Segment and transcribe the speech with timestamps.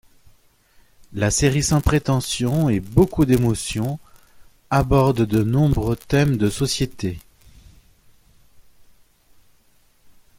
[1.13, 3.99] La série sans prétention et beaucoup d'émotions
[4.71, 7.19] aborde de nombreux thèmes de société.